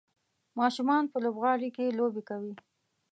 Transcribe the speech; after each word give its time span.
ماشومان 0.59 1.03
په 1.11 1.17
لوبغالي 1.23 1.69
کې 1.75 1.95
لوبې 1.99 2.21
کوي. 2.29 2.53